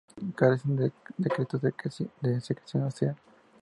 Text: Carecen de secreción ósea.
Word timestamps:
Carecen 0.35 0.75
de 0.77 2.41
secreción 2.41 2.85
ósea. 2.85 3.15